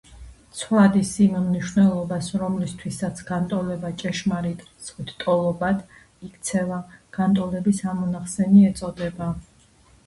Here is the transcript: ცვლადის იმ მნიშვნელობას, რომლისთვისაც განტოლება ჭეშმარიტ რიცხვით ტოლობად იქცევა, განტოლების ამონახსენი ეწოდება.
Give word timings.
ცვლადის 0.59 1.09
იმ 1.25 1.35
მნიშვნელობას, 1.41 2.29
რომლისთვისაც 2.43 3.21
განტოლება 3.29 3.91
ჭეშმარიტ 4.05 4.65
რიცხვით 4.71 5.15
ტოლობად 5.27 5.85
იქცევა, 6.31 6.83
განტოლების 7.21 7.85
ამონახსენი 7.95 8.67
ეწოდება. 8.75 9.33